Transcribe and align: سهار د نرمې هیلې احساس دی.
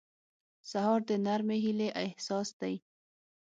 سهار 0.71 0.99
د 1.09 1.11
نرمې 1.25 1.57
هیلې 1.65 1.89
احساس 2.03 2.47
دی. 2.61 2.75